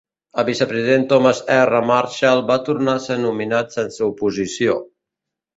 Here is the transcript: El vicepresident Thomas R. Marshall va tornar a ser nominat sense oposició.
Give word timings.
El 0.43 0.45
vicepresident 0.45 1.03
Thomas 1.11 1.41
R. 1.57 1.83
Marshall 1.91 2.43
va 2.49 2.57
tornar 2.71 2.97
a 2.97 3.05
ser 3.07 3.21
nominat 3.27 3.79
sense 3.79 4.07
oposició. 4.11 4.81